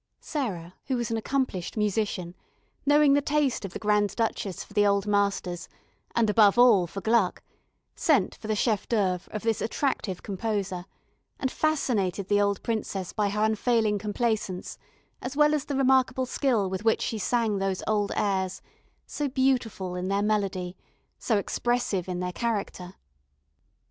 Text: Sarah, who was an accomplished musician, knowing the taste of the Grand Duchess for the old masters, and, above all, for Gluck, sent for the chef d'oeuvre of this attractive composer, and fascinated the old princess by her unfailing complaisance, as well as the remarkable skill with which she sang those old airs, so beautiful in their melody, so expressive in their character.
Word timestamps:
Sarah, 0.19 0.73
who 0.87 0.97
was 0.97 1.11
an 1.11 1.17
accomplished 1.17 1.77
musician, 1.77 2.33
knowing 2.87 3.13
the 3.13 3.21
taste 3.21 3.65
of 3.65 3.71
the 3.73 3.77
Grand 3.77 4.15
Duchess 4.15 4.63
for 4.63 4.73
the 4.73 4.83
old 4.83 5.05
masters, 5.05 5.69
and, 6.15 6.27
above 6.27 6.57
all, 6.57 6.87
for 6.87 7.01
Gluck, 7.01 7.43
sent 7.95 8.33
for 8.33 8.47
the 8.47 8.55
chef 8.55 8.87
d'oeuvre 8.89 9.27
of 9.31 9.43
this 9.43 9.61
attractive 9.61 10.23
composer, 10.23 10.85
and 11.39 11.51
fascinated 11.51 12.29
the 12.29 12.41
old 12.41 12.63
princess 12.63 13.13
by 13.13 13.29
her 13.29 13.43
unfailing 13.43 13.99
complaisance, 13.99 14.79
as 15.21 15.37
well 15.37 15.53
as 15.53 15.65
the 15.65 15.75
remarkable 15.75 16.25
skill 16.25 16.67
with 16.67 16.83
which 16.83 17.01
she 17.03 17.19
sang 17.19 17.59
those 17.59 17.83
old 17.87 18.11
airs, 18.15 18.63
so 19.05 19.29
beautiful 19.29 19.93
in 19.95 20.07
their 20.07 20.23
melody, 20.23 20.75
so 21.19 21.37
expressive 21.37 22.09
in 22.09 22.19
their 22.21 22.33
character. 22.33 22.95